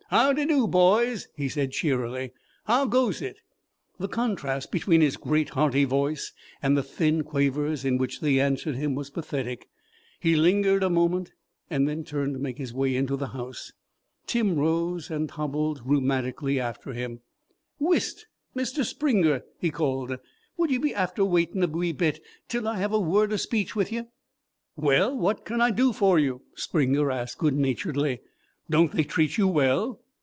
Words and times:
"How 0.13 0.33
d' 0.33 0.45
do, 0.45 0.67
boys?" 0.67 1.29
he 1.37 1.47
said 1.47 1.71
cheerily. 1.71 2.33
"How 2.65 2.85
goes 2.85 3.21
it?" 3.21 3.39
The 3.97 4.09
contrast 4.09 4.69
between 4.69 4.99
his 4.99 5.15
great 5.15 5.51
hearty 5.51 5.85
voice 5.85 6.33
and 6.61 6.75
the 6.75 6.83
thin 6.83 7.23
quavers 7.23 7.85
in 7.85 7.97
which 7.97 8.19
they 8.19 8.37
answered 8.37 8.75
him 8.75 8.93
was 8.93 9.09
pathetic. 9.09 9.69
He 10.19 10.35
lingered 10.35 10.83
a 10.83 10.89
moment, 10.89 11.31
and 11.69 11.87
then 11.87 12.03
turned 12.03 12.33
to 12.33 12.41
make 12.41 12.57
his 12.57 12.73
way 12.73 12.93
into 12.93 13.15
the 13.15 13.29
house. 13.29 13.71
Tim 14.27 14.57
rose 14.57 15.09
and 15.09 15.31
hobbled 15.31 15.81
rheumatically 15.85 16.59
after 16.59 16.91
him. 16.91 17.21
"Whist, 17.79 18.27
Mister 18.53 18.83
Springer," 18.83 19.43
he 19.61 19.69
called; 19.71 20.17
"would 20.57 20.71
ye 20.71 20.77
be 20.77 20.93
after 20.93 21.23
waiting 21.23 21.63
a 21.63 21.67
wee 21.67 21.93
bit 21.93 22.19
till 22.49 22.67
I 22.67 22.79
have 22.79 22.91
a 22.91 22.99
word 22.99 23.31
of 23.31 23.39
speech 23.39 23.77
with 23.77 23.93
yer." 23.93 24.07
"Well, 24.75 25.17
what 25.17 25.45
can 25.45 25.61
I 25.61 25.71
do 25.71 25.93
for 25.93 26.19
you?" 26.19 26.41
Springer 26.53 27.11
asked 27.11 27.37
good 27.37 27.55
naturedly. 27.55 28.19
"Don't 28.69 28.91
they 28.93 29.03
treat 29.03 29.37
you 29.37 29.47
well?" 29.47 29.97